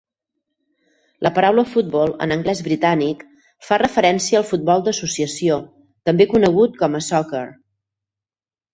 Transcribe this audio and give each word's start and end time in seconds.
La 1.27 1.31
paraula 1.35 1.65
"football" 1.73 2.13
en 2.27 2.33
anglès 2.37 2.63
britànic 2.69 3.23
fa 3.69 3.81
referència 3.83 4.43
al 4.43 4.49
futbol 4.55 4.85
d'associació, 4.91 5.63
també 6.11 6.31
conegut 6.37 6.85
com 6.85 7.03
a 7.03 7.07
"soccer". 7.13 7.47